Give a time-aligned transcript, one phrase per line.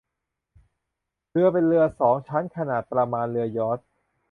[1.29, 3.79] เรือเป็นเรือ สอง ชั้นขนาดประมาณเรือยอร์ช